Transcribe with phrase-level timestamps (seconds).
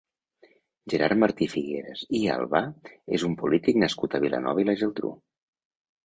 [0.91, 2.61] Gerard Martí Figueras i Albà
[3.17, 5.13] és un polític nascut a Vilanova i la Geltrú.